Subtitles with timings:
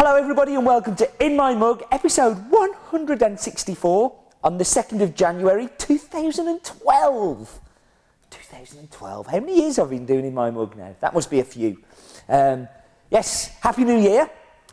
[0.00, 5.68] Hello, everybody, and welcome to In My Mug, episode 164 on the 2nd of January
[5.76, 7.60] 2012.
[8.30, 9.26] 2012.
[9.26, 10.94] How many years have I been doing In My Mug now?
[11.00, 11.82] That must be a few.
[12.28, 12.68] Um,
[13.10, 14.30] yes, Happy New Year.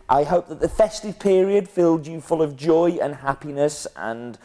[0.07, 4.37] I hope that the festive period filled you full of joy and happiness and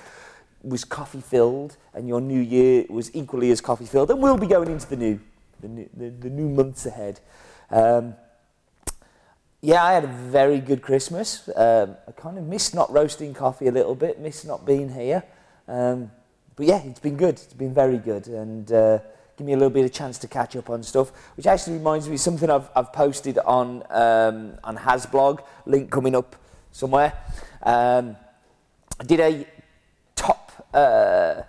[0.63, 4.11] was coffee filled, and your new year was equally as coffee filled.
[4.11, 5.21] And we'll be going into the new,
[5.61, 7.21] the new, the, the new months ahead.
[7.69, 8.15] Um,
[9.63, 11.49] yeah, I had a very good Christmas.
[11.55, 15.23] Um, I kind of missed not roasting coffee a little bit, missed not being here.
[15.69, 16.11] Um,
[16.57, 17.35] but yeah, it's been good.
[17.35, 18.27] It's been very good.
[18.27, 18.99] And uh,
[19.37, 22.09] give me a little bit of chance to catch up on stuff, which actually reminds
[22.09, 26.37] me of something I've, I've posted on, um, on Hasblog, link coming up
[26.73, 27.13] somewhere.
[27.63, 28.17] Um,
[28.99, 29.47] I did a
[30.17, 31.43] top, uh,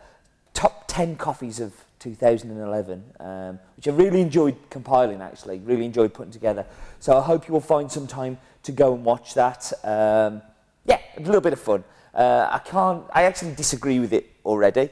[0.54, 6.32] top 10 coffees of 2011, um, which I really enjoyed compiling actually, really enjoyed putting
[6.32, 6.66] together.
[7.00, 9.72] So I hope you will find some time to go and watch that.
[9.84, 10.42] Um,
[10.86, 11.84] yeah, a little bit of fun.
[12.14, 14.90] Uh, I can't, I actually disagree with it already,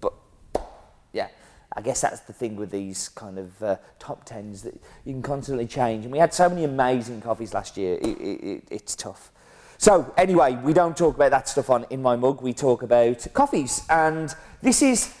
[0.00, 0.12] but
[1.12, 1.28] yeah,
[1.74, 5.22] I guess that's the thing with these kind of uh, top tens that you can
[5.22, 6.04] constantly change.
[6.04, 9.32] And we had so many amazing coffees last year, it, it, it, it's tough.
[9.78, 13.26] So anyway, we don't talk about that stuff on In My Mug, we talk about
[13.32, 13.84] coffees.
[13.88, 15.12] And this is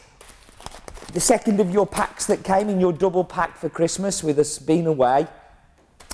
[1.12, 4.58] the second of your packs that came in your double pack for Christmas with us
[4.58, 5.26] being away.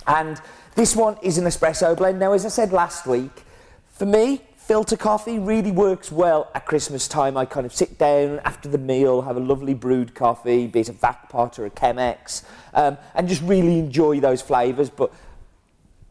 [0.06, 0.41] And
[0.74, 2.18] this one is an espresso blend.
[2.18, 3.44] Now, as I said last week,
[3.88, 7.36] for me, filter coffee really works well at Christmas time.
[7.36, 10.88] I kind of sit down after the meal, have a lovely brewed coffee, be it
[10.88, 12.44] a Vacpot or a Chemex,
[12.75, 14.91] um, and just really enjoy those flavours.
[14.91, 15.12] But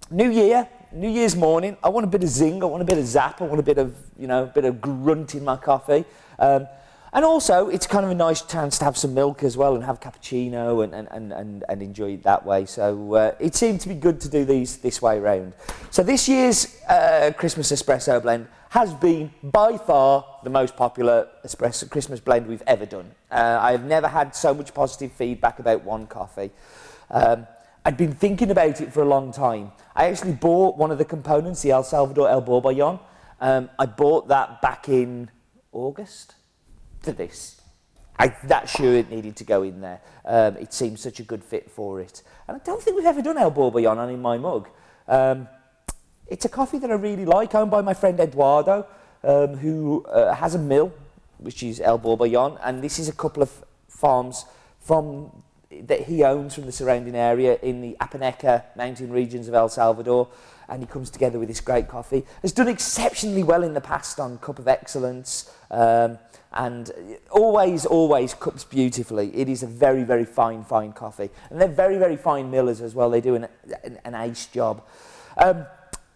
[0.09, 2.97] New Year, New Year's morning, I want a bit of zing, I want a bit
[2.97, 5.57] of zap, I want a bit of, you know, a bit of grunt in my
[5.57, 6.05] coffee.
[6.39, 6.67] Um,
[7.13, 9.84] and also, it's kind of a nice chance to have some milk as well and
[9.84, 12.66] have cappuccino and, and, and, and enjoy it that way.
[12.66, 15.53] So uh, it seemed to be good to do these this way round.
[15.90, 21.90] So this year's uh, Christmas espresso blend has been by far the most popular espresso
[21.90, 23.12] Christmas blend we've ever done.
[23.31, 26.51] Uh, I have never had so much positive feedback about one coffee.
[27.09, 27.47] Um,
[27.85, 29.72] I'd been thinking about it for a long time.
[29.95, 33.00] I actually bought one of the components, the El Salvador El Borbollon.
[33.39, 35.31] Um, I bought that back in
[35.72, 36.35] August
[37.07, 37.62] for this.
[38.19, 40.01] I, that sure it needed to go in there.
[40.25, 42.22] Um, it seemed such a good fit for it.
[42.47, 44.68] And I don't think we've ever done El Borbollon on in my mug.
[45.07, 45.47] Um,
[46.28, 48.85] it's a coffee that I really like, owned by my friend Eduardo,
[49.23, 50.91] um, who uh, has a mill,
[51.38, 53.51] which is El Borbollon, and this is a couple of
[53.88, 54.44] farms
[54.81, 55.31] from
[55.69, 60.29] that he owns from the surrounding area in the Apaneca mountain regions of El Salvador
[60.69, 62.25] and he comes together with this great coffee.
[62.41, 66.18] Has done exceptionally well in the past on Cup of Excellence um,
[66.57, 66.91] and
[67.29, 69.34] always, always cups beautifully.
[69.35, 71.29] It is a very, very fine, fine coffee.
[71.50, 73.12] And they're very, very fine millers as well.
[73.12, 73.47] They do an,
[73.84, 74.84] an, an ace job.
[75.38, 75.68] Um,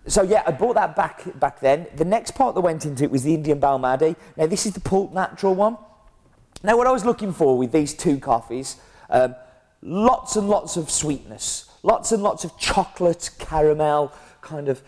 [0.07, 1.85] so yeah, I bought that back back then.
[1.95, 4.15] The next part that went into it was the Indian Balmaadi.
[4.35, 5.77] Now this is the pulp natural one.
[6.63, 8.77] Now what I was looking for with these two coffees,
[9.11, 9.35] um,
[9.83, 14.81] lots and lots of sweetness, lots and lots of chocolate, caramel, kind of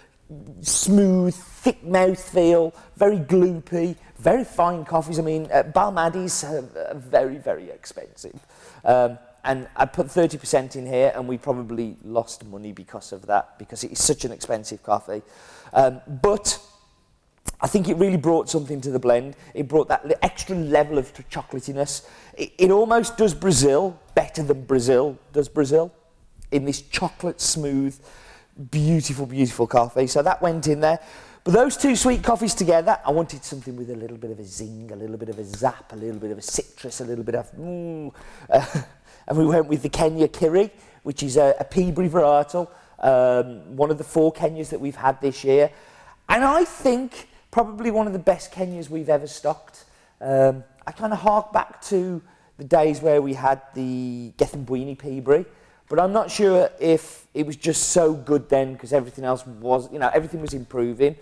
[0.62, 5.20] smooth, thick mouth feel, very gloopy, very fine coffees.
[5.20, 8.40] I mean, uh, Balmaadis are very, very expensive.
[8.86, 13.60] Um, and I put 30% in here, and we probably lost money because of that,
[13.60, 15.22] because it is such an expensive coffee.
[15.74, 16.58] Um, but
[17.60, 19.36] I think it really brought something to the blend.
[19.54, 22.08] It brought that extra level of chocolatiness.
[22.38, 25.94] It, it almost does Brazil better than Brazil does Brazil
[26.52, 28.00] in this chocolate smooth,
[28.72, 30.08] beautiful, beautiful coffee.
[30.08, 31.00] So that went in there.
[31.44, 34.46] But those two sweet coffees together, I wanted something with a little bit of a
[34.46, 37.24] zing, a little bit of a zap, a little bit of a citrus, a little
[37.26, 38.14] bit of mm.
[38.50, 38.66] Uh,
[39.28, 40.72] and we went with the Kenya Kiri,
[41.04, 42.70] which is a, a Peaberry varietal,
[43.00, 45.70] um, one of the four Kenyas that we've had this year.
[46.30, 49.84] And I think probably one of the best Kenyas we've ever stocked.
[50.22, 52.22] Um, I kind of hark back to
[52.58, 55.46] the days where we had the Gethumbwini Peaberry,
[55.90, 59.92] but I'm not sure if it was just so good then because everything else was,
[59.92, 61.16] you know, everything was improving.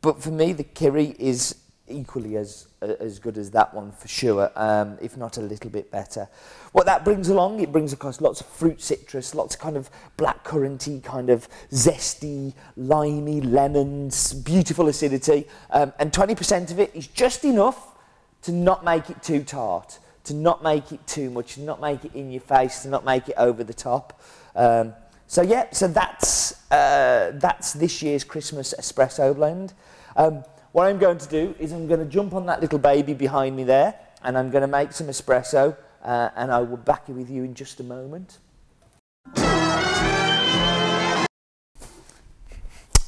[0.00, 1.54] But for me, the Kiri is
[1.88, 5.90] equally as as good as that one for sure, um, if not a little bit
[5.90, 6.28] better.
[6.72, 9.90] What that brings along, it brings across lots of fruit citrus, lots of kind of
[10.16, 17.08] black curranty, kind of zesty, limey, lemons, beautiful acidity, um, and 20% of it is
[17.08, 17.96] just enough
[18.42, 22.04] to not make it too tart to not make it too much, to not make
[22.04, 24.20] it in your face, to not make it over the top.
[24.54, 24.94] Um,
[25.26, 29.72] so yeah, so that's uh, that's this year's Christmas espresso blend.
[30.16, 33.14] Um, what I'm going to do is I'm going to jump on that little baby
[33.14, 37.08] behind me there, and I'm going to make some espresso, uh, and I will back
[37.08, 38.38] you with you in just a moment.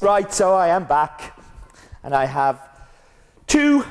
[0.01, 1.37] Right, so I am back,
[2.03, 2.67] and I have
[3.45, 3.85] two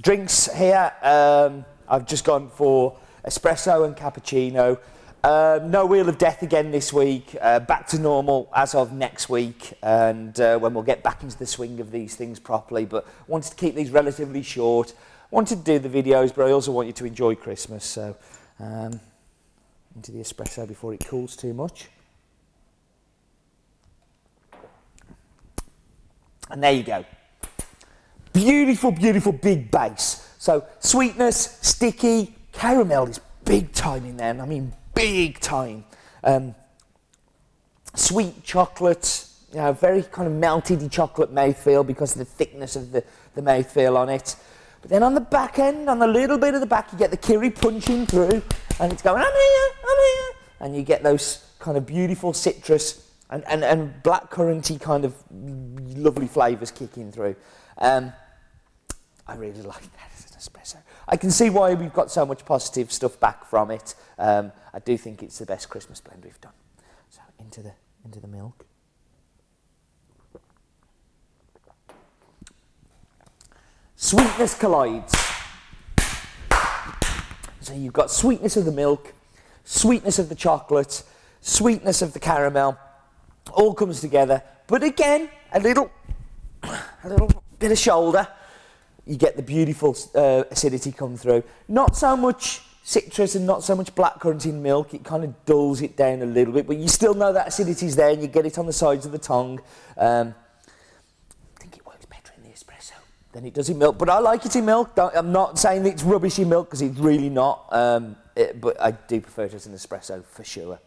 [0.00, 0.92] drinks here.
[1.02, 2.96] Um, I've just gone for
[3.26, 4.78] espresso and cappuccino.
[5.24, 7.36] Um, no Wheel of Death again this week.
[7.40, 11.36] Uh, back to normal as of next week, and uh, when we'll get back into
[11.36, 12.84] the swing of these things properly.
[12.84, 14.94] But wanted to keep these relatively short.
[15.30, 17.84] Wanted to do the videos, but I also want you to enjoy Christmas.
[17.84, 18.16] So
[18.60, 19.00] um,
[19.96, 21.88] into the espresso before it cools too much.
[26.50, 27.04] And there you go.
[28.32, 30.27] Beautiful, beautiful big base.
[30.38, 34.30] So sweetness, sticky, caramel is big time in there.
[34.30, 35.84] and I mean, big time.
[36.22, 36.54] Um,
[37.94, 42.92] sweet chocolate, you know, very kind of melted chocolate mouthfeel because of the thickness of
[42.92, 43.02] the,
[43.34, 44.36] the mouthfeel on it.
[44.80, 47.10] But then on the back end, on the little bit of the back, you get
[47.10, 48.42] the kiri punching through
[48.78, 50.34] and it's going, I'm here, I'm here.
[50.60, 55.14] And you get those kind of beautiful citrus and, and, and black curranty kind of
[55.30, 57.34] lovely flavours kicking through.
[57.78, 58.12] Um,
[59.28, 60.76] I really like that as an espresso.
[61.06, 63.94] I can see why we've got so much positive stuff back from it.
[64.18, 66.52] Um, I do think it's the best Christmas blend we've done.
[67.10, 67.72] So into the
[68.04, 68.64] into the milk.
[73.96, 75.14] Sweetness collides.
[77.60, 79.12] So you've got sweetness of the milk,
[79.64, 81.02] sweetness of the chocolate,
[81.42, 82.78] sweetness of the caramel,
[83.52, 84.42] all comes together.
[84.66, 85.90] But again, a little,
[86.62, 88.26] a little bit of shoulder,
[89.08, 91.42] you get the beautiful uh, acidity come through.
[91.66, 94.92] Not so much citrus and not so much blackcurrant in milk.
[94.92, 97.86] It kind of dulls it down a little bit, but you still know that acidity
[97.86, 99.60] is there, and you get it on the sides of the tongue.
[99.96, 100.34] Um,
[101.56, 102.92] I think it works better in the espresso
[103.32, 104.94] than it does in milk, but I like it in milk.
[104.94, 108.78] Don't, I'm not saying it's rubbish in milk because it's really not, um, it, but
[108.80, 110.78] I do prefer it as an espresso for sure.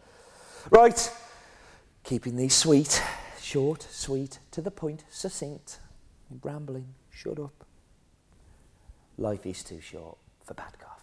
[0.69, 1.11] Right,
[2.03, 3.01] keeping these sweet,
[3.41, 5.79] short, sweet, to the point, succinct,
[6.43, 7.65] rambling, shut up.
[9.17, 11.00] Life is too short for bad coffee.